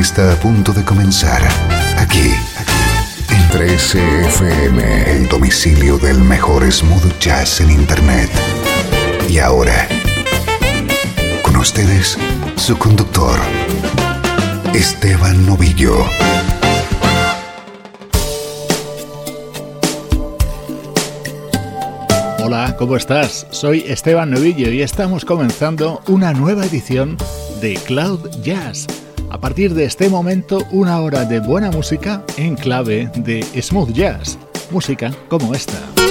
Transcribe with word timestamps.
Está 0.00 0.32
a 0.32 0.36
punto 0.36 0.72
de 0.72 0.84
comenzar 0.84 1.42
aquí 1.98 2.32
en 3.28 3.48
13FM, 3.50 5.06
el 5.06 5.28
domicilio 5.28 5.98
del 5.98 6.18
mejor 6.18 6.70
smooth 6.70 7.18
jazz 7.18 7.60
en 7.60 7.70
Internet. 7.70 8.30
Y 9.28 9.38
ahora, 9.38 9.86
con 11.42 11.56
ustedes, 11.56 12.16
su 12.56 12.78
conductor, 12.78 13.38
Esteban 14.72 15.44
Novillo. 15.44 15.94
Hola, 22.42 22.76
¿cómo 22.78 22.96
estás? 22.96 23.46
Soy 23.50 23.84
Esteban 23.86 24.30
Novillo 24.30 24.70
y 24.70 24.82
estamos 24.82 25.24
comenzando 25.24 26.02
una 26.08 26.32
nueva 26.32 26.64
edición 26.64 27.16
de 27.60 27.74
Cloud 27.74 28.28
Jazz. 28.42 28.86
A 29.32 29.38
partir 29.38 29.72
de 29.72 29.84
este 29.84 30.10
momento, 30.10 30.58
una 30.72 31.00
hora 31.00 31.24
de 31.24 31.40
buena 31.40 31.70
música 31.70 32.22
en 32.36 32.54
clave 32.54 33.10
de 33.16 33.42
smooth 33.62 33.90
jazz. 33.92 34.38
Música 34.70 35.10
como 35.30 35.54
esta. 35.54 36.01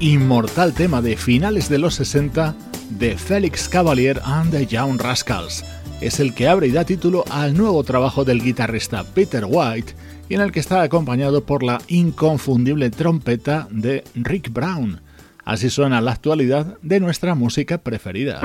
Inmortal 0.00 0.72
tema 0.72 1.02
de 1.02 1.16
finales 1.16 1.68
de 1.68 1.78
los 1.78 1.94
60 1.96 2.54
de 2.98 3.16
Felix 3.16 3.68
Cavalier 3.68 4.20
and 4.24 4.50
the 4.50 4.66
Young 4.66 4.98
Rascals. 4.98 5.64
Es 6.00 6.20
el 6.20 6.34
que 6.34 6.48
abre 6.48 6.68
y 6.68 6.72
da 6.72 6.84
título 6.84 7.24
al 7.30 7.54
nuevo 7.56 7.84
trabajo 7.84 8.24
del 8.24 8.42
guitarrista 8.42 9.04
Peter 9.04 9.44
White 9.46 9.94
y 10.30 10.34
en 10.34 10.40
el 10.40 10.52
que 10.52 10.60
está 10.60 10.82
acompañado 10.82 11.44
por 11.44 11.62
la 11.62 11.78
inconfundible 11.88 12.90
trompeta 12.90 13.68
de 13.70 14.02
Rick 14.14 14.50
Brown. 14.52 15.02
Así 15.44 15.68
suena 15.68 16.00
la 16.00 16.12
actualidad 16.12 16.78
de 16.80 17.00
nuestra 17.00 17.34
música 17.34 17.78
preferida. 17.78 18.40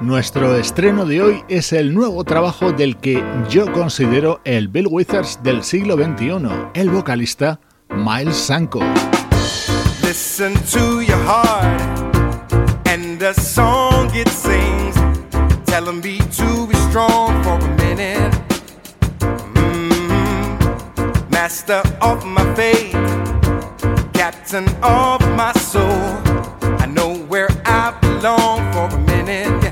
Nuestro 0.00 0.56
estreno 0.56 1.04
de 1.04 1.20
hoy 1.20 1.44
es 1.48 1.74
el 1.74 1.92
nuevo 1.92 2.24
trabajo 2.24 2.72
del 2.72 2.96
que 2.96 3.22
yo 3.50 3.70
considero 3.72 4.40
el 4.44 4.68
Bill 4.68 4.86
Withers 4.90 5.42
del 5.42 5.62
siglo 5.62 5.96
XXI, 5.96 6.48
el 6.72 6.88
vocalista 6.88 7.60
Miles 7.90 8.36
Sanko. 8.36 8.80
Listen 10.10 10.54
to 10.74 11.02
your 11.02 11.22
heart 11.22 11.80
and 12.88 13.20
the 13.20 13.32
song 13.32 14.10
it 14.12 14.28
sings. 14.28 14.96
Telling 15.66 16.00
me 16.00 16.18
to 16.18 16.66
be 16.66 16.74
strong 16.90 17.40
for 17.44 17.64
a 17.64 17.76
minute. 17.76 18.32
Mm-hmm. 19.54 21.30
Master 21.30 21.80
of 22.02 22.26
my 22.26 22.42
fate, 22.56 22.90
captain 24.12 24.68
of 24.82 25.20
my 25.36 25.52
soul. 25.52 26.02
I 26.82 26.86
know 26.86 27.14
where 27.28 27.50
I 27.64 27.96
belong 28.00 28.58
for 28.72 28.88
a 28.92 28.98
minute. 29.14 29.62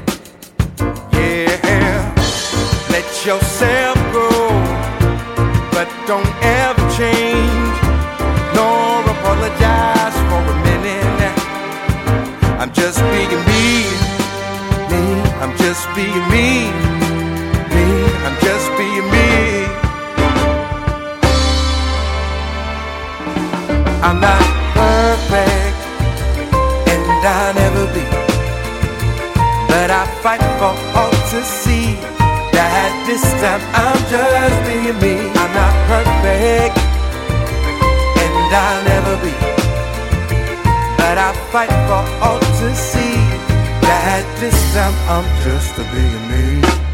Yeah, 1.15 2.15
let 2.91 3.27
yourself 3.27 3.97
go, 4.13 4.29
but 5.73 5.89
don't 6.07 6.33
ever 6.45 6.58
just 12.81 13.01
being 13.11 13.43
me, 13.51 13.65
me. 14.91 15.03
I'm 15.43 15.53
just 15.59 15.85
being 15.97 16.25
me, 16.33 16.71
me. 17.75 17.87
I'm 18.27 18.37
just 18.47 18.69
being 18.79 19.07
me. 19.15 19.29
I'm 24.07 24.21
not 24.21 24.45
perfect, 24.79 25.79
and 26.93 27.05
I'll 27.27 27.55
never 27.55 27.85
be. 27.97 28.07
But 29.69 29.91
I 29.91 30.05
fight 30.23 30.45
for 30.59 30.75
all 30.99 31.15
to 31.33 31.41
see 31.45 31.95
that 32.57 32.91
this 33.07 33.25
time 33.43 33.63
I'm 33.83 34.01
just 34.15 34.59
being 34.67 34.99
me. 35.03 35.15
I'm 35.43 35.53
not 35.61 35.75
perfect, 35.91 36.79
and 38.23 38.55
I'll 38.55 38.85
never 38.85 39.17
be. 39.25 39.58
But 41.09 41.17
I 41.17 41.33
fight 41.51 41.71
for 41.89 42.05
all 42.23 42.39
to 42.39 42.77
see 42.77 43.17
that 43.81 44.25
this 44.41 44.75
time 44.75 44.93
I'm 45.09 45.25
just 45.43 45.79
a 45.79 45.85
being 45.91 46.29
me. 46.29 46.88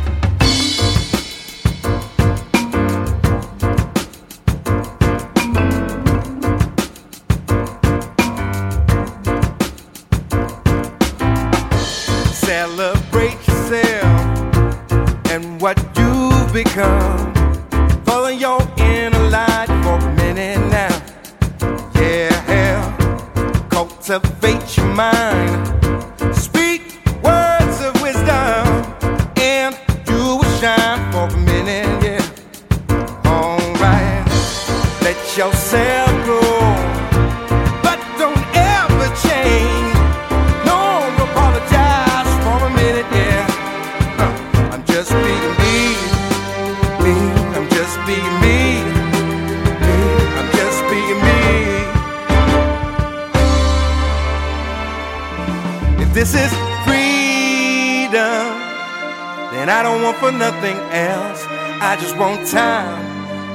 Don't 59.85 60.03
want 60.03 60.17
for 60.17 60.33
nothing 60.33 60.79
else. 60.97 61.45
I 61.85 61.97
just 62.01 62.17
want 62.17 62.49
time. 62.49 63.05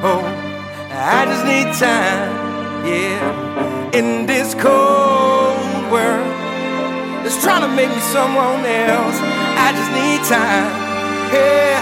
Oh, 0.06 0.22
I 0.92 1.26
just 1.26 1.44
need 1.44 1.74
time. 1.74 2.30
Yeah, 2.86 3.98
in 3.98 4.28
this 4.28 4.54
cold 4.54 5.92
world, 5.92 6.30
it's 7.26 7.42
trying 7.44 7.62
to 7.66 7.72
make 7.76 7.90
me 7.90 8.00
someone 8.14 8.62
else. 8.64 9.18
I 9.66 9.74
just 9.74 9.92
need 9.98 10.22
time. 10.30 10.70
Yeah, 11.34 11.82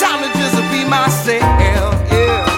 time 0.00 0.20
to 0.24 0.28
just 0.40 0.56
be 0.72 0.88
myself. 0.88 1.44
Yeah, 2.08 2.49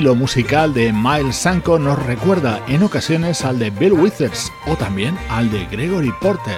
estilo 0.00 0.14
musical 0.14 0.72
de 0.72 0.94
Miles 0.94 1.36
Sanko 1.36 1.78
nos 1.78 2.02
recuerda 2.06 2.58
en 2.68 2.82
ocasiones 2.82 3.44
al 3.44 3.58
de 3.58 3.68
Bill 3.68 3.92
Withers 3.92 4.50
o 4.66 4.74
también 4.74 5.14
al 5.28 5.50
de 5.50 5.66
Gregory 5.66 6.10
Porter. 6.22 6.56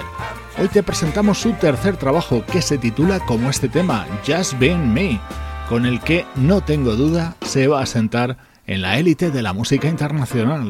Hoy 0.57 0.69
te 0.69 0.81
presentamos 0.81 1.39
su 1.39 1.51
tercer 1.51 1.97
trabajo 1.97 2.45
que 2.45 2.61
se 2.61 2.77
titula 2.77 3.19
como 3.19 3.49
este 3.49 3.67
tema, 3.67 4.07
Just 4.25 4.57
Being 4.59 4.93
Me, 4.93 5.19
con 5.67 5.85
el 5.85 5.99
que 5.99 6.25
no 6.35 6.61
tengo 6.61 6.95
duda 6.95 7.35
se 7.41 7.67
va 7.67 7.81
a 7.81 7.85
sentar 7.85 8.37
en 8.65 8.81
la 8.81 8.97
élite 8.97 9.29
de 9.29 9.41
la 9.41 9.51
música 9.51 9.89
internacional. 9.89 10.69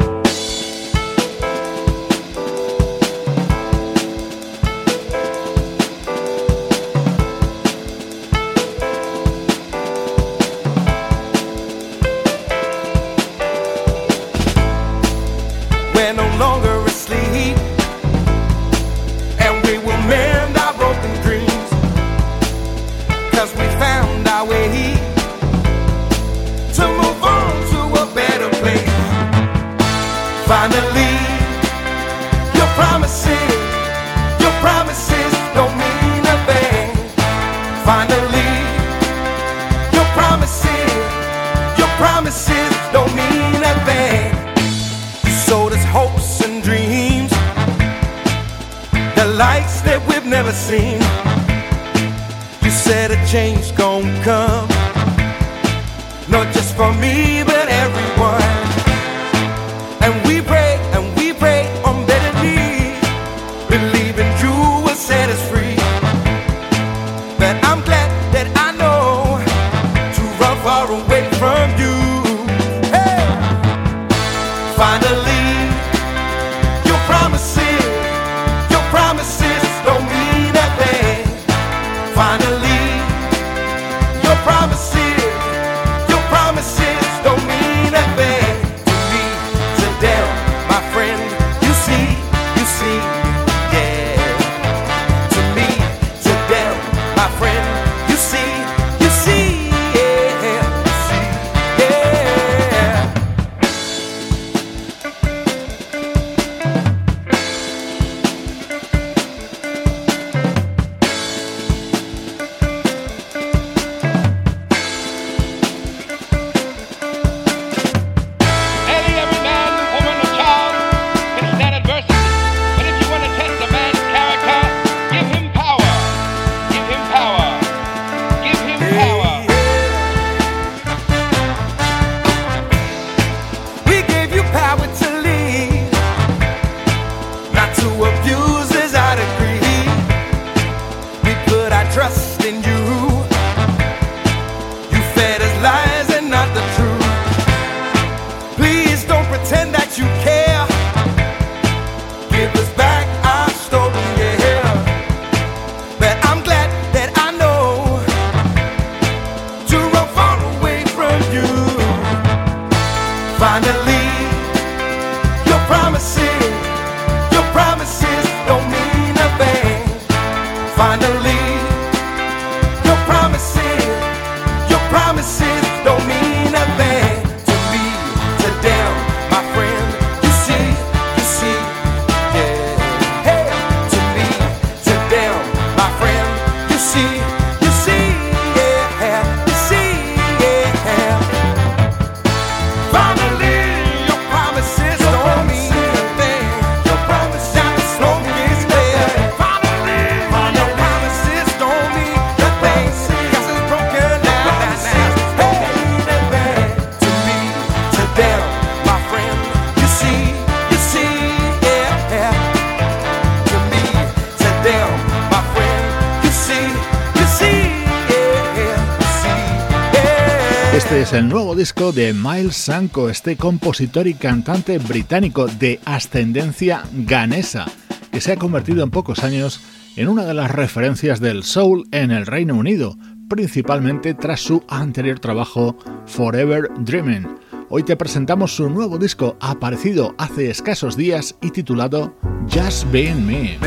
El 221.13 221.27
nuevo 221.27 221.55
disco 221.55 221.91
de 221.91 222.13
Miles 222.13 222.55
Sanko, 222.55 223.09
este 223.09 223.35
compositor 223.35 224.07
y 224.07 224.13
cantante 224.13 224.77
británico 224.77 225.47
de 225.47 225.81
ascendencia 225.83 226.83
ganesa, 226.93 227.65
que 228.11 228.21
se 228.21 228.31
ha 228.31 228.37
convertido 228.37 228.83
en 228.83 228.91
pocos 228.91 229.23
años 229.23 229.61
en 229.97 230.07
una 230.07 230.23
de 230.23 230.33
las 230.33 230.49
referencias 230.49 231.19
del 231.19 231.43
soul 231.43 231.87
en 231.91 232.11
el 232.11 232.25
Reino 232.25 232.55
Unido, 232.55 232.97
principalmente 233.29 234.13
tras 234.13 234.39
su 234.39 234.63
anterior 234.69 235.19
trabajo 235.19 235.77
Forever 236.05 236.69
Dreaming. 236.79 237.27
Hoy 237.69 237.83
te 237.83 237.97
presentamos 237.97 238.55
su 238.55 238.69
nuevo 238.69 238.97
disco 238.97 239.35
aparecido 239.41 240.15
hace 240.17 240.49
escasos 240.49 240.95
días 240.95 241.35
y 241.41 241.51
titulado 241.51 242.15
Just 242.49 242.89
Being 242.91 243.25
Me. 243.25 243.57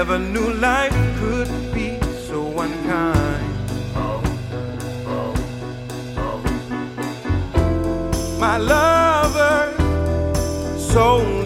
Never 0.00 0.18
knew 0.18 0.54
life 0.54 0.96
could 1.20 1.50
be 1.74 2.00
so 2.26 2.40
unkind. 2.58 3.52
My 8.40 8.56
lover, 8.56 9.60
soul 10.78 11.39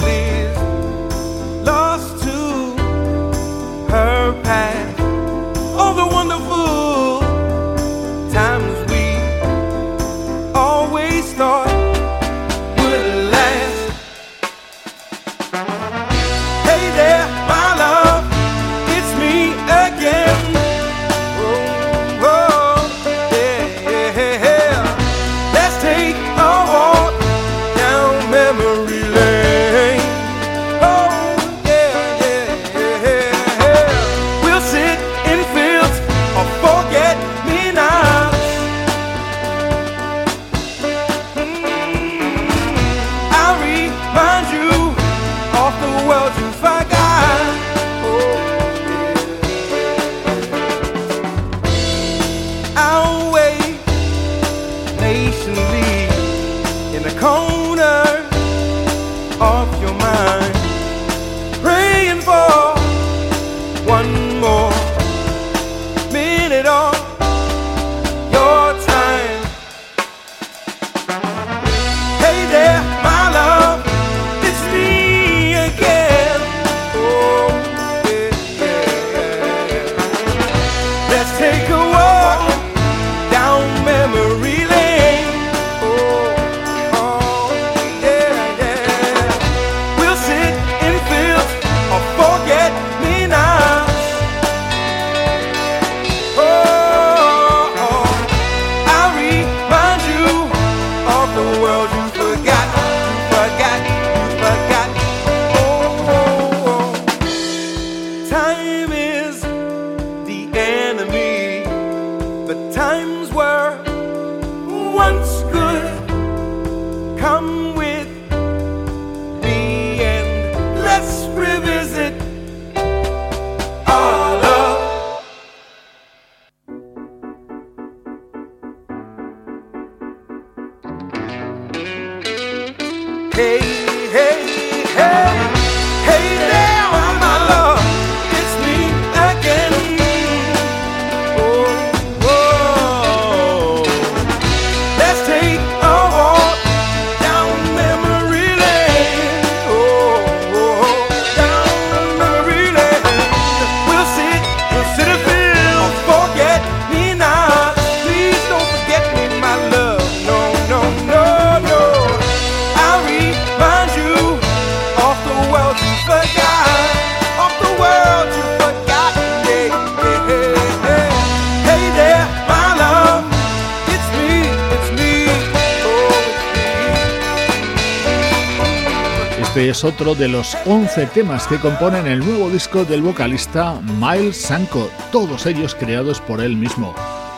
es 179.74 179.82
otro 179.82 180.14
de 180.14 180.28
los 180.28 180.56
11 180.66 181.06
temas 181.06 181.48
que 181.48 181.58
componen 181.58 182.06
el 182.06 182.20
nuevo 182.20 182.48
disco 182.48 182.84
del 182.84 183.02
vocalista 183.02 183.80
Miles 183.98 184.36
Sanko, 184.36 184.88
todos 185.10 185.46
ellos 185.46 185.74
creados 185.74 186.20
por 186.20 186.40
él 186.40 186.56
mismo. 186.56 186.94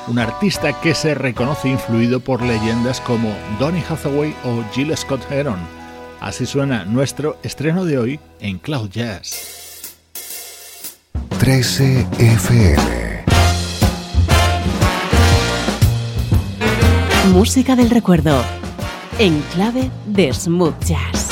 Un 0.07 0.19
artista 0.19 0.79
que 0.83 0.95
se 0.95 1.15
reconoce 1.15 1.71
influido 1.71 2.21
por 2.21 2.43
leyendas 2.43 3.01
como 3.01 3.35
Donny 3.59 3.83
Hathaway 3.89 4.35
o 4.45 4.63
Jill 4.75 4.95
Scott 4.95 5.23
Heron. 5.31 5.57
Así 6.21 6.45
suena 6.45 6.85
nuestro 6.85 7.39
estreno 7.43 7.87
de 7.87 7.97
hoy 7.97 8.21
en 8.41 8.59
Cloud 8.59 8.91
Jazz. 8.91 9.97
13 11.39 12.07
FM 12.19 13.25
Música 17.33 17.77
del 17.77 17.89
recuerdo 17.89 18.43
en 19.19 19.41
clave 19.55 19.91
de 20.05 20.35
smooth 20.35 20.79
jazz. 20.85 21.26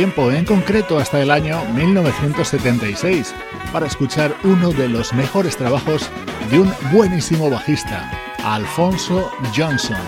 En 0.00 0.44
concreto 0.44 0.98
hasta 0.98 1.20
el 1.20 1.28
año 1.28 1.60
1976, 1.74 3.34
para 3.72 3.88
escuchar 3.88 4.32
uno 4.44 4.70
de 4.70 4.88
los 4.88 5.12
mejores 5.12 5.56
trabajos 5.56 6.08
de 6.52 6.60
un 6.60 6.72
buenísimo 6.92 7.50
bajista, 7.50 8.08
Alfonso 8.44 9.28
Johnson. 9.56 9.98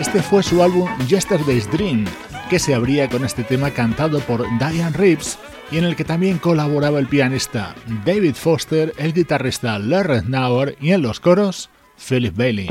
Este 0.00 0.22
fue 0.22 0.42
su 0.42 0.62
álbum 0.62 0.88
Yesterday's 1.06 1.70
Dream, 1.70 2.06
que 2.48 2.58
se 2.58 2.74
abría 2.74 3.06
con 3.10 3.22
este 3.22 3.44
tema 3.44 3.70
cantado 3.70 4.20
por 4.20 4.46
Diane 4.58 4.96
Reeves 4.96 5.38
y 5.70 5.76
en 5.76 5.84
el 5.84 5.94
que 5.94 6.04
también 6.04 6.38
colaboraba 6.38 6.98
el 6.98 7.06
pianista 7.06 7.74
David 8.06 8.36
Foster, 8.36 8.94
el 8.96 9.12
guitarrista 9.12 9.78
Larry 9.78 10.22
Nauer 10.26 10.74
y 10.80 10.92
en 10.92 11.02
los 11.02 11.20
coros 11.20 11.68
Philip 11.98 12.34
Bailey. 12.34 12.70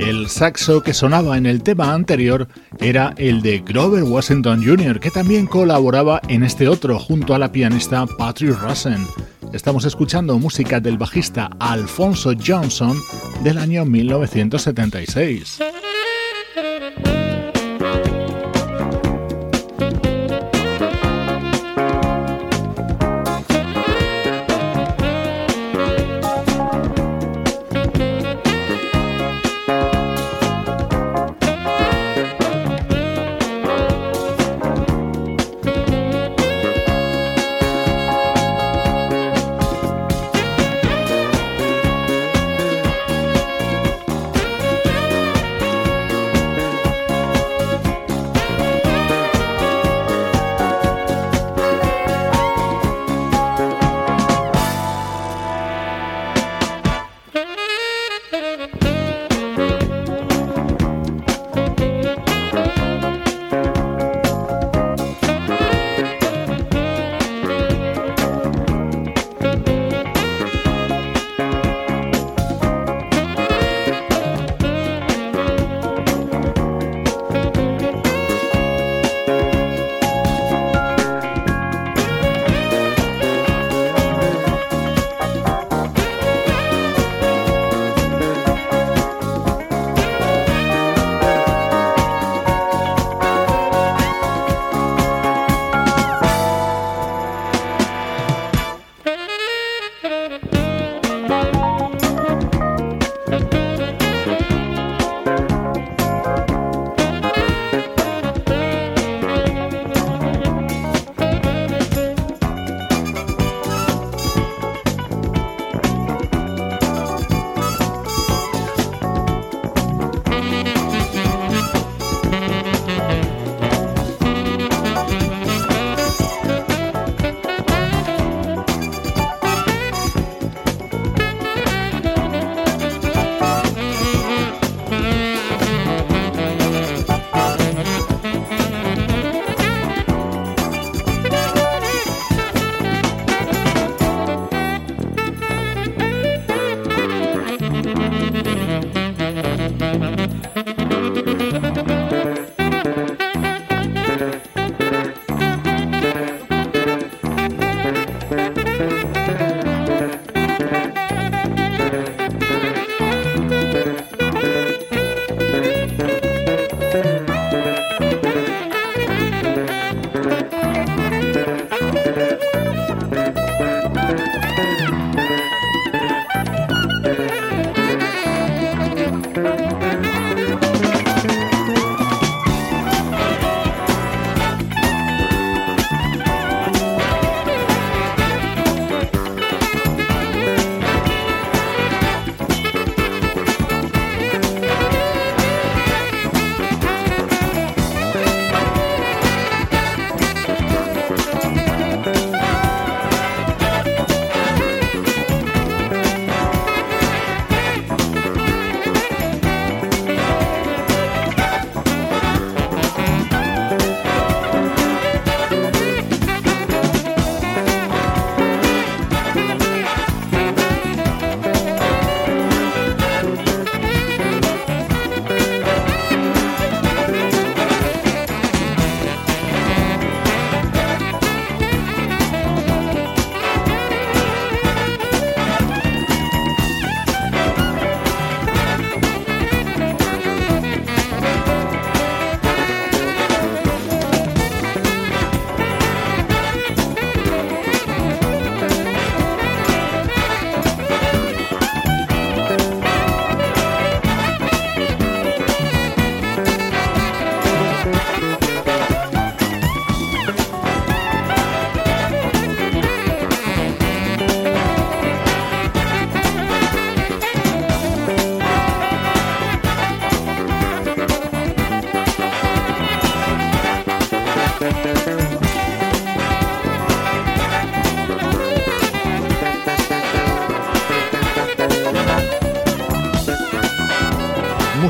El 0.00 0.28
saxo 0.28 0.82
que 0.82 0.94
sonaba 0.94 1.36
en 1.36 1.46
el 1.46 1.62
tema 1.62 1.92
anterior 1.92 2.48
era 2.78 3.14
el 3.16 3.42
de 3.42 3.58
Grover 3.58 4.04
Washington 4.04 4.62
Jr., 4.64 5.00
que 5.00 5.10
también 5.10 5.46
colaboraba 5.46 6.20
en 6.28 6.44
este 6.44 6.68
otro 6.68 6.98
junto 6.98 7.34
a 7.34 7.38
la 7.38 7.50
pianista 7.50 8.06
Patrick 8.06 8.58
Rosen. 8.60 9.06
Estamos 9.52 9.84
escuchando 9.84 10.38
música 10.38 10.78
del 10.78 10.98
bajista 10.98 11.50
Alfonso 11.58 12.32
Johnson 12.44 12.96
del 13.42 13.58
año 13.58 13.84
1976. 13.84 15.58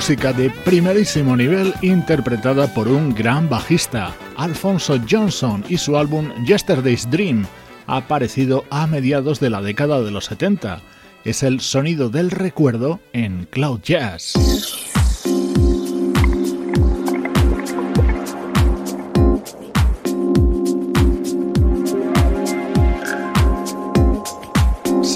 Música 0.08 0.32
de 0.32 0.48
primerísimo 0.48 1.36
nivel 1.36 1.74
interpretada 1.82 2.72
por 2.72 2.88
un 2.88 3.14
gran 3.14 3.46
bajista, 3.50 4.14
Alfonso 4.38 4.98
Johnson, 5.06 5.62
y 5.68 5.76
su 5.76 5.98
álbum 5.98 6.30
Yesterday's 6.46 7.10
Dream, 7.10 7.44
aparecido 7.86 8.64
a 8.70 8.86
mediados 8.86 9.38
de 9.38 9.50
la 9.50 9.60
década 9.60 10.00
de 10.00 10.10
los 10.10 10.24
70. 10.24 10.80
Es 11.26 11.42
el 11.42 11.60
sonido 11.60 12.08
del 12.08 12.30
recuerdo 12.30 13.00
en 13.12 13.46
Cloud 13.50 13.80
Jazz. 13.82 14.32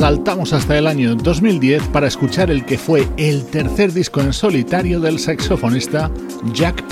Saltamos 0.03 0.53
hasta 0.53 0.77
el 0.77 0.89
año 0.89 1.15
2010 1.15 1.85
para 1.93 2.09
escuchar 2.09 2.51
el 2.51 2.65
que 2.65 2.77
fue 2.77 3.07
el 3.19 3.45
tercer 3.45 3.93
disco 3.93 4.21
en 4.21 4.33
solitario 4.33 4.99
del 4.99 5.21
saxofonista 5.21 6.11
Jack 6.53 6.89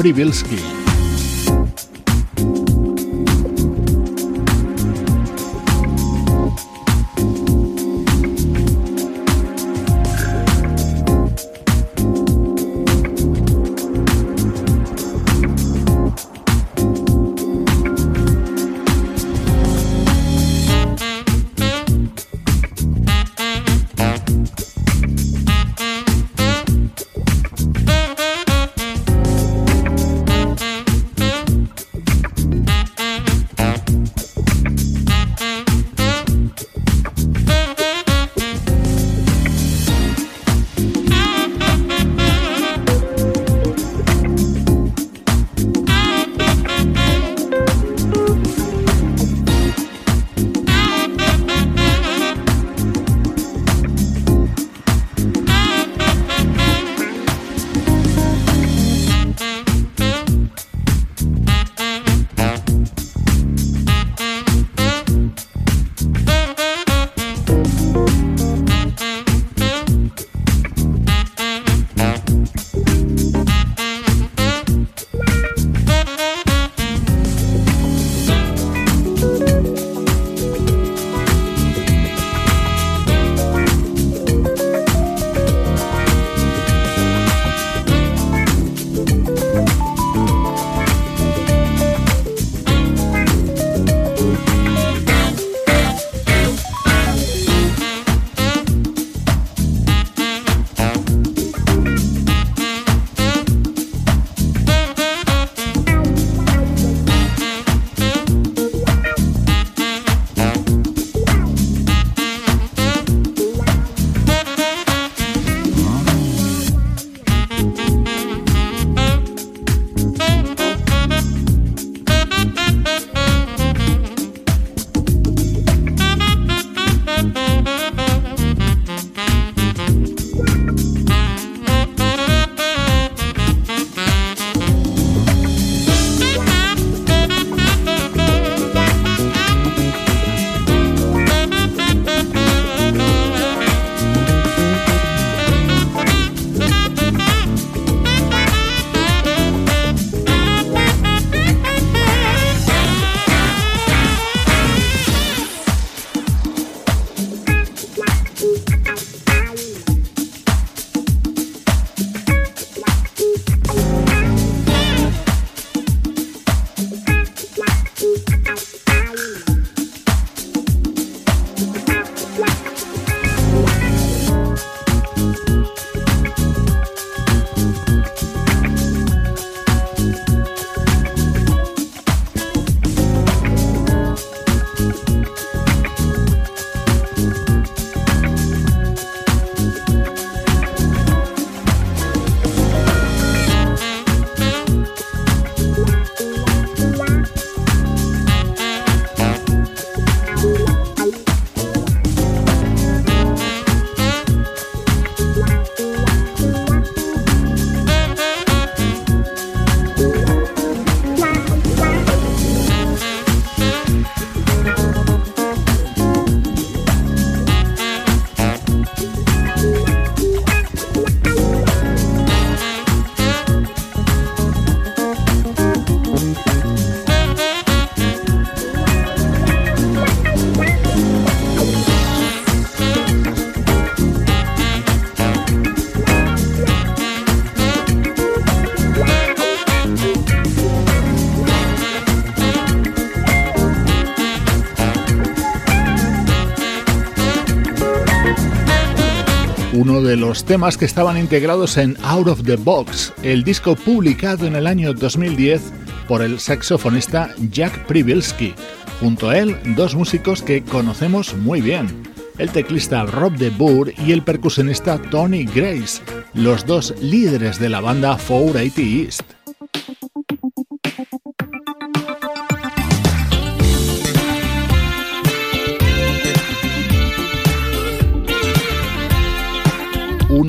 Privilsky. 249.81 250.03
de 250.03 250.17
los 250.17 250.45
temas 250.45 250.77
que 250.77 250.85
estaban 250.85 251.17
integrados 251.17 251.79
en 251.79 251.97
Out 252.03 252.29
of 252.29 252.43
the 252.45 252.57
Box, 252.57 253.15
el 253.23 253.45
disco 253.45 253.75
publicado 253.75 254.47
en 254.47 254.55
el 254.55 254.67
año 254.67 254.93
2010 254.93 255.73
por 256.07 256.21
el 256.21 256.39
saxofonista 256.39 257.31
Jack 257.51 257.87
Privilsky. 257.87 258.53
Junto 259.01 259.31
a 259.31 259.39
él, 259.39 259.57
dos 259.75 259.95
músicos 259.95 260.43
que 260.43 260.63
conocemos 260.63 261.35
muy 261.35 261.63
bien, 261.63 261.89
el 262.37 262.51
teclista 262.51 263.05
Rob 263.05 263.33
de 263.39 263.49
Boer 263.49 263.95
y 264.07 264.13
el 264.13 264.23
percusionista 264.23 265.01
Tony 265.01 265.45
Grace, 265.45 266.03
los 266.35 266.67
dos 266.67 266.95
líderes 267.01 267.59
de 267.59 267.71
la 267.71 267.81
banda 267.81 268.19
480 268.19 268.81
East. 268.83 269.40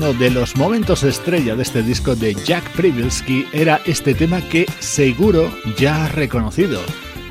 Uno 0.02 0.14
de 0.14 0.30
los 0.30 0.56
momentos 0.56 1.04
estrella 1.04 1.54
de 1.54 1.62
este 1.62 1.80
disco 1.80 2.16
de 2.16 2.34
Jack 2.34 2.68
Privilsky 2.72 3.46
era 3.52 3.80
este 3.86 4.14
tema 4.14 4.40
que 4.40 4.66
seguro 4.80 5.48
ya 5.78 6.04
has 6.04 6.12
reconocido, 6.12 6.80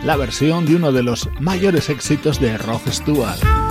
la 0.05 0.15
versión 0.15 0.65
de 0.65 0.77
uno 0.77 0.93
de 0.93 1.03
los 1.03 1.27
mayores 1.41 1.89
éxitos 1.89 2.39
de 2.39 2.57
Rod 2.57 2.79
Stewart. 2.89 3.70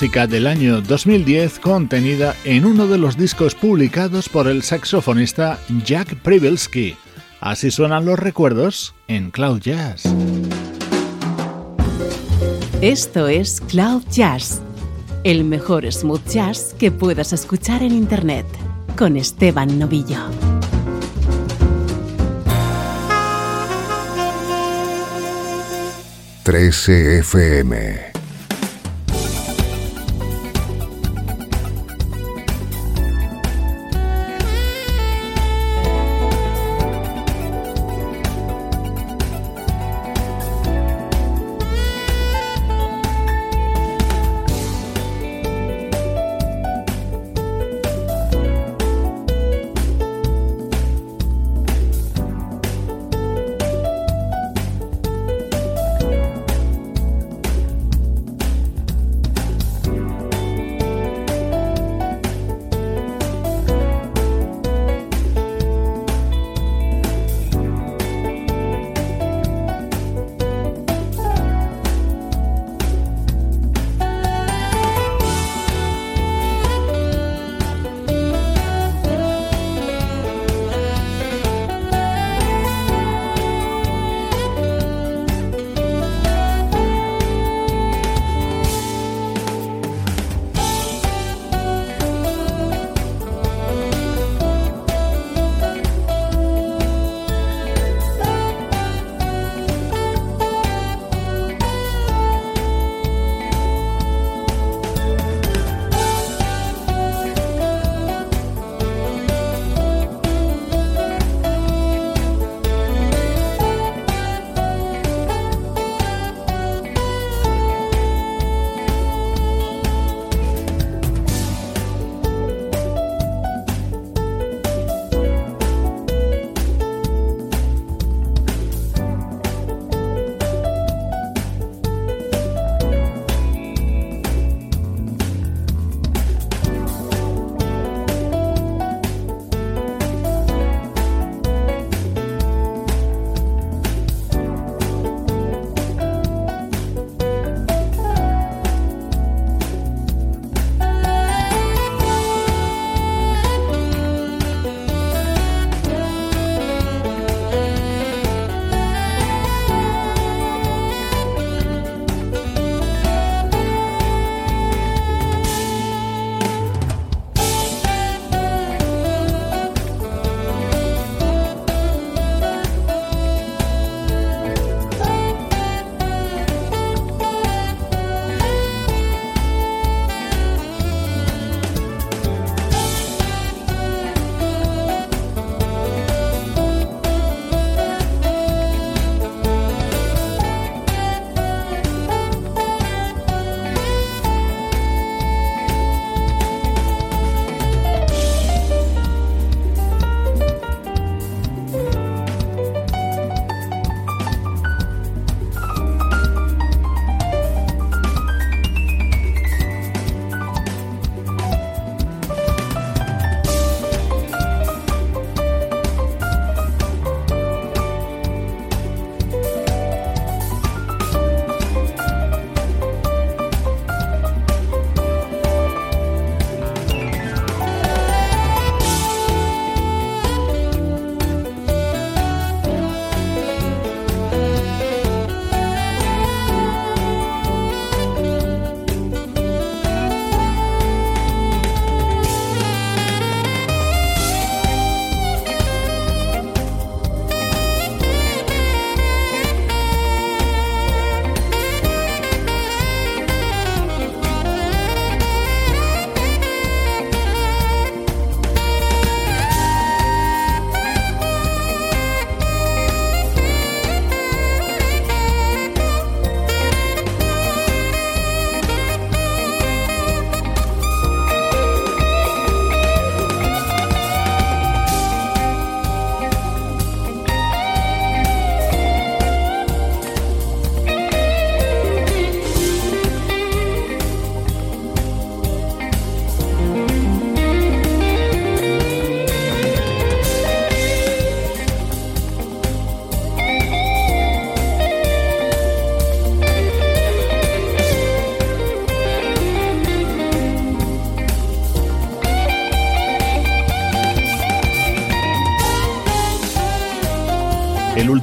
Música 0.00 0.26
del 0.26 0.46
año 0.46 0.80
2010 0.80 1.58
contenida 1.58 2.34
en 2.44 2.64
uno 2.64 2.86
de 2.86 2.96
los 2.96 3.18
discos 3.18 3.54
publicados 3.54 4.30
por 4.30 4.48
el 4.48 4.62
saxofonista 4.62 5.58
Jack 5.84 6.14
Privilsky. 6.22 6.96
Así 7.38 7.70
suenan 7.70 8.06
los 8.06 8.18
recuerdos 8.18 8.94
en 9.08 9.30
Cloud 9.30 9.60
Jazz. 9.60 10.04
Esto 12.80 13.28
es 13.28 13.60
Cloud 13.60 14.02
Jazz, 14.10 14.62
el 15.22 15.44
mejor 15.44 15.84
smooth 15.92 16.26
jazz 16.26 16.74
que 16.78 16.90
puedas 16.90 17.34
escuchar 17.34 17.82
en 17.82 17.92
Internet, 17.92 18.46
con 18.96 19.18
Esteban 19.18 19.78
Novillo. 19.78 20.16
FM 26.46 28.09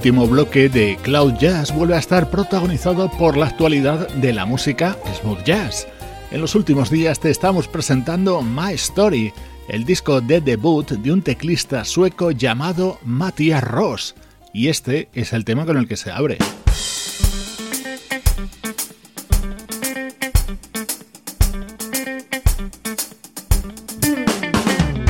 último 0.07 0.25
bloque 0.25 0.69
de 0.69 0.97
Cloud 1.03 1.33
Jazz 1.33 1.75
vuelve 1.75 1.95
a 1.95 1.99
estar 1.99 2.29
protagonizado 2.29 3.11
por 3.11 3.35
la 3.35 3.47
actualidad 3.47 4.07
de 4.07 4.31
la 4.31 4.45
música 4.45 4.95
smooth 5.19 5.43
jazz. 5.43 5.85
En 6.31 6.39
los 6.39 6.55
últimos 6.55 6.89
días 6.89 7.19
te 7.19 7.29
estamos 7.29 7.67
presentando 7.67 8.41
My 8.41 8.71
Story, 8.75 9.33
el 9.67 9.83
disco 9.83 10.21
de 10.21 10.39
debut 10.39 10.89
de 10.89 11.11
un 11.11 11.21
teclista 11.21 11.83
sueco 11.83 12.31
llamado 12.31 12.99
Matthias 13.03 13.61
Ross, 13.61 14.15
y 14.53 14.69
este 14.69 15.09
es 15.11 15.33
el 15.33 15.43
tema 15.43 15.65
con 15.65 15.75
el 15.75 15.89
que 15.89 15.97
se 15.97 16.09
abre. 16.09 16.37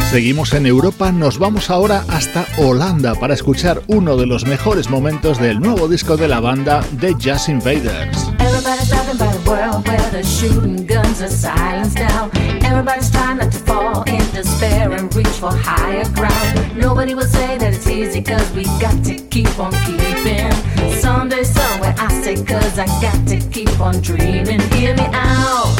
Seguimos 0.09 0.53
en 0.53 0.65
Europa, 0.65 1.11
nos 1.11 1.37
vamos 1.37 1.69
ahora 1.69 2.05
hasta 2.07 2.45
Holanda 2.57 3.13
para 3.15 3.33
escuchar 3.33 3.81
uno 3.87 4.15
de 4.15 4.25
los 4.25 4.45
mejores 4.45 4.89
momentos 4.89 5.37
del 5.37 5.59
nuevo 5.59 5.89
disco 5.89 6.15
de 6.15 6.29
la 6.29 6.39
banda 6.39 6.81
The 7.01 7.13
Jazz 7.19 7.49
Invaders. 7.49 8.31
Everybody's 8.39 8.89
talking 8.89 9.19
about 9.19 9.35
a 9.35 9.49
world 9.49 9.85
where 9.85 10.09
the 10.11 10.23
shooting 10.23 10.87
guns 10.87 11.21
are 11.21 11.29
silenced 11.29 11.99
now. 11.99 12.31
Everybody's 12.63 13.11
trying 13.11 13.39
not 13.39 13.51
to 13.51 13.59
fall 13.59 14.03
in 14.07 14.23
despair 14.31 14.93
and 14.93 15.13
reach 15.13 15.27
for 15.27 15.51
higher 15.51 16.05
ground. 16.15 16.77
Nobody 16.77 17.13
will 17.13 17.27
say 17.27 17.57
that 17.57 17.73
it's 17.73 17.87
easy 17.87 18.21
cause 18.21 18.49
we 18.53 18.63
got 18.79 19.03
to 19.03 19.15
keep 19.29 19.59
on 19.59 19.73
keeping. 19.85 20.51
Someday, 21.01 21.43
somewhere, 21.43 21.93
I 21.99 22.07
say 22.21 22.41
cause 22.45 22.79
I 22.79 22.85
got 23.01 23.27
to 23.27 23.39
keep 23.51 23.77
on 23.81 23.99
dreaming. 24.01 24.61
Hear 24.71 24.95
me 24.95 25.03
out. 25.11 25.76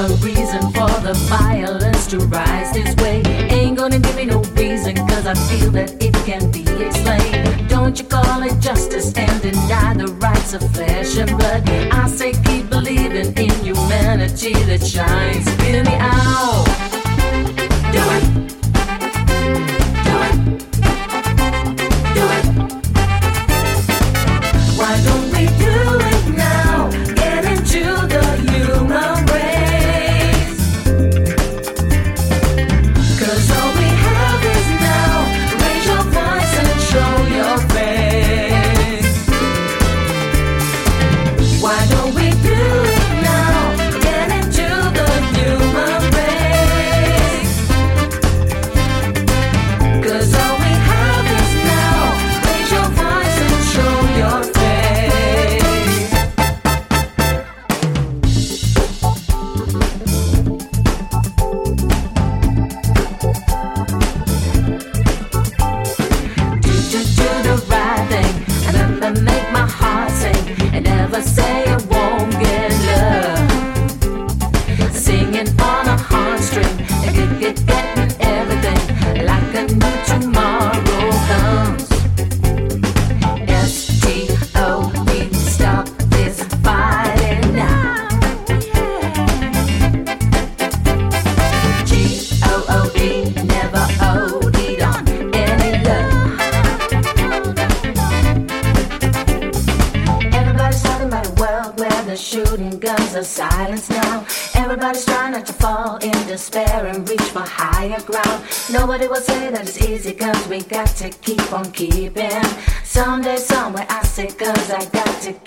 A 0.00 0.08
reason 0.24 0.62
for 0.72 0.88
the 1.02 1.12
violence 1.28 2.06
to 2.06 2.18
rise 2.20 2.72
this 2.72 2.94
way. 2.96 3.22
Ain't 3.50 3.76
gonna 3.76 3.98
give 3.98 4.16
me 4.16 4.24
no 4.24 4.40
reason, 4.56 4.96
cause 4.96 5.26
I 5.26 5.34
feel 5.34 5.70
that 5.72 6.02
it 6.02 6.14
can 6.24 6.50
be 6.50 6.62
explained. 6.82 7.68
Don't 7.68 7.98
you 7.98 8.06
call 8.06 8.42
it 8.42 8.58
justice 8.60 9.12
and 9.14 9.42
deny 9.42 9.94
the 9.94 10.06
rights 10.14 10.54
of 10.54 10.62
flesh 10.72 11.18
and 11.18 11.30
blood? 11.36 11.68
I 11.92 12.08
say 12.08 12.32
keep 12.44 12.70
believing 12.70 13.36
in 13.36 13.50
humanity 13.62 14.54
that 14.68 14.82
shines. 14.82 15.46
Hear 15.62 15.84
me 15.84 15.96
out. 15.98 16.64
Do 17.92 18.00
it. 18.00 18.29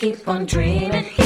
Keep 0.03 0.27
on 0.27 0.45
dreaming. 0.45 1.22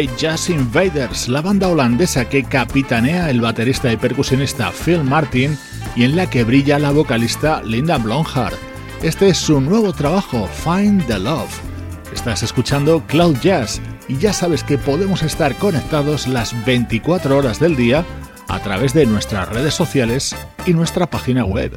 De 0.00 0.16
Jazz 0.16 0.48
Invaders, 0.48 1.28
la 1.28 1.42
banda 1.42 1.68
holandesa 1.68 2.26
que 2.26 2.42
capitanea 2.42 3.28
el 3.28 3.42
baterista 3.42 3.92
y 3.92 3.98
percusionista 3.98 4.72
Phil 4.72 5.04
Martin 5.04 5.58
y 5.94 6.04
en 6.04 6.16
la 6.16 6.30
que 6.30 6.42
brilla 6.42 6.78
la 6.78 6.90
vocalista 6.90 7.62
Linda 7.62 7.98
Blonhart. 7.98 8.56
Este 9.02 9.28
es 9.28 9.36
su 9.36 9.60
nuevo 9.60 9.92
trabajo, 9.92 10.48
Find 10.64 11.06
the 11.06 11.18
Love. 11.18 11.50
Estás 12.14 12.42
escuchando 12.42 13.06
Cloud 13.08 13.36
Jazz 13.42 13.82
y 14.08 14.16
ya 14.16 14.32
sabes 14.32 14.64
que 14.64 14.78
podemos 14.78 15.22
estar 15.22 15.54
conectados 15.56 16.26
las 16.26 16.54
24 16.64 17.36
horas 17.36 17.60
del 17.60 17.76
día 17.76 18.02
a 18.48 18.58
través 18.60 18.94
de 18.94 19.04
nuestras 19.04 19.50
redes 19.50 19.74
sociales 19.74 20.34
y 20.64 20.72
nuestra 20.72 21.10
página 21.10 21.44
web. 21.44 21.76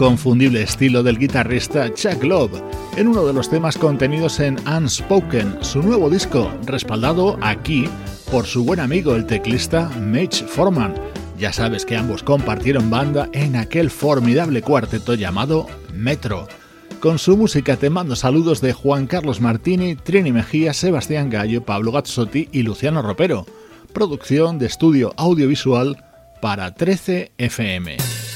Inconfundible 0.00 0.62
estilo 0.62 1.02
del 1.02 1.18
guitarrista 1.18 1.92
Chuck 1.92 2.24
Love, 2.24 2.62
en 2.96 3.06
uno 3.06 3.26
de 3.26 3.34
los 3.34 3.50
temas 3.50 3.76
contenidos 3.76 4.40
en 4.40 4.56
Unspoken, 4.66 5.58
su 5.62 5.82
nuevo 5.82 6.08
disco, 6.08 6.50
respaldado 6.64 7.36
aquí 7.42 7.86
por 8.30 8.46
su 8.46 8.64
buen 8.64 8.80
amigo 8.80 9.14
el 9.14 9.26
teclista 9.26 9.90
Mitch 10.00 10.46
Foreman. 10.46 10.94
Ya 11.36 11.52
sabes 11.52 11.84
que 11.84 11.98
ambos 11.98 12.22
compartieron 12.22 12.88
banda 12.88 13.28
en 13.34 13.56
aquel 13.56 13.90
formidable 13.90 14.62
cuarteto 14.62 15.12
llamado 15.12 15.66
Metro. 15.92 16.48
Con 17.00 17.18
su 17.18 17.36
música 17.36 17.76
te 17.76 17.90
mando 17.90 18.16
saludos 18.16 18.62
de 18.62 18.72
Juan 18.72 19.06
Carlos 19.06 19.42
Martini, 19.42 19.96
Trini 19.96 20.32
Mejía, 20.32 20.72
Sebastián 20.72 21.28
Gallo, 21.28 21.62
Pablo 21.66 21.92
Gazzotti 21.92 22.48
y 22.52 22.62
Luciano 22.62 23.02
Ropero. 23.02 23.44
Producción 23.92 24.58
de 24.58 24.64
estudio 24.64 25.12
audiovisual 25.18 26.02
para 26.40 26.72
13 26.72 27.32
FM. 27.36 28.29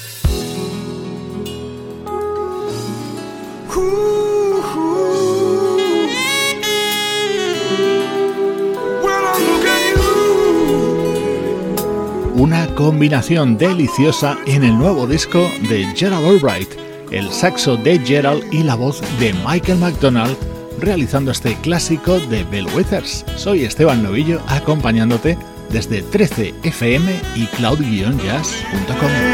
Una 12.35 12.67
combinación 12.75 13.57
deliciosa 13.59 14.39
en 14.47 14.65
el 14.65 14.79
nuevo 14.79 15.07
disco 15.07 15.51
de 15.69 15.87
Gerald 15.97 16.27
Albright, 16.27 16.69
el 17.11 17.31
saxo 17.31 17.77
de 17.77 17.99
Gerald 17.99 18.45
y 18.53 18.63
la 18.63 18.77
voz 18.77 19.01
de 19.19 19.33
Michael 19.47 19.79
McDonald 19.79 20.37
realizando 20.79 21.31
este 21.31 21.55
clásico 21.57 22.21
de 22.21 22.45
Withers. 22.75 23.25
Soy 23.37 23.65
Esteban 23.65 24.03
Novillo 24.03 24.41
acompañándote 24.49 25.37
desde 25.71 26.05
13fm 26.05 27.21
y 27.35 27.47
cloud-jazz.com. 27.47 29.34